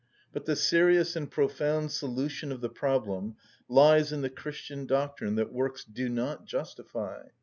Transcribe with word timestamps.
But 0.33 0.45
the 0.45 0.55
serious 0.55 1.15
and 1.15 1.29
profound 1.29 1.91
solution 1.91 2.51
of 2.51 2.59
the 2.61 2.69
problem 2.69 3.35
lies 3.69 4.11
in 4.11 4.21
the 4.21 4.31
Christian 4.31 4.87
doctrine 4.87 5.35
that 5.35 5.53
works 5.53 5.85
do 5.85 6.09
not 6.09 6.45
justify. 6.47 7.27